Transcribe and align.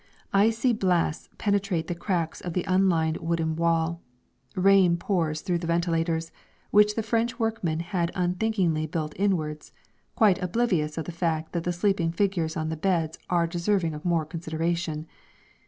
Icy 0.33 0.73
blasts 0.73 1.29
penetrate 1.37 1.85
the 1.85 1.93
cracks 1.93 2.41
of 2.41 2.53
the 2.53 2.65
unlined 2.67 3.17
wooden 3.17 3.55
wall, 3.55 4.01
rain 4.55 4.97
pours 4.97 5.41
through 5.41 5.59
the 5.59 5.67
ventilators 5.67 6.31
which 6.71 6.95
the 6.95 7.03
French 7.03 7.37
workmen 7.37 7.81
had 7.81 8.09
unthinkingly 8.15 8.87
built 8.87 9.13
inwards 9.15 9.71
quite 10.15 10.41
oblivious 10.41 10.97
of 10.97 11.05
the 11.05 11.11
fact 11.11 11.53
that 11.53 11.65
the 11.65 11.71
sleeping 11.71 12.11
figures 12.11 12.57
on 12.57 12.69
the 12.69 12.75
beds 12.77 13.19
are 13.29 13.45
deserving 13.45 13.93
of 13.93 14.03
more 14.03 14.25
consideration. 14.25 15.05